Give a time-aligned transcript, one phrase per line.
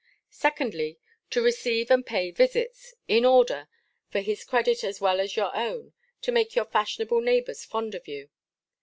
[0.33, 0.97] Secondly,
[1.29, 3.69] to receive and pay visits, in order,
[4.09, 5.93] for his credit as well as your own,
[6.23, 8.31] to make your fashionable neighbours fond of you.